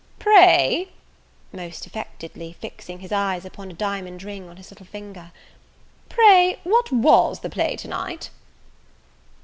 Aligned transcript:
Pray," 0.17 0.89
most 1.53 1.85
affectedly 1.85 2.53
fixing 2.59 3.01
his 3.01 3.11
eyes 3.11 3.45
upon 3.45 3.69
a 3.69 3.73
diamond 3.75 4.23
ring 4.23 4.49
on 4.49 4.57
his 4.57 4.71
little 4.71 4.87
finger, 4.87 5.31
"pray 6.09 6.59
what 6.63 6.91
was 6.91 7.41
the 7.41 7.51
play 7.51 7.75
to 7.75 7.87
night?" 7.87 8.31